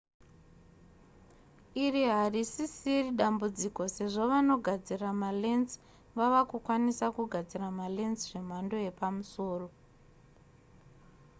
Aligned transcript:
iri 1.85 2.01
harisisiri 2.11 3.09
dambudziko 3.19 3.81
sezvo 3.95 4.23
vanogadzira 4.31 5.07
malens 5.21 5.69
vava 6.17 6.41
kukwanisa 6.49 7.05
kugadzira 7.17 7.67
malens 7.79 8.19
zvemhando 8.29 8.75
yepamusoro 8.85 9.67